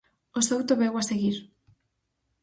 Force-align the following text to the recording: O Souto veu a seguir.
O 0.37 0.39
Souto 0.49 0.73
veu 0.81 0.93
a 1.01 1.03
seguir. 1.09 1.37